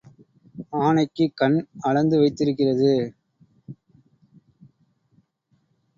[0.79, 1.57] ஆனைக்குக் கண்
[1.81, 2.91] அளந்து வைத்திருக்கிறது.